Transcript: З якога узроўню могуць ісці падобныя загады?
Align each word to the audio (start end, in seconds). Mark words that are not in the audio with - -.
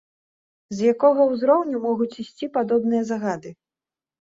З 0.77 0.87
якога 0.93 1.21
узроўню 1.35 1.77
могуць 1.85 2.09
ісці 2.25 2.51
падобныя 2.59 3.03
загады? 3.13 3.57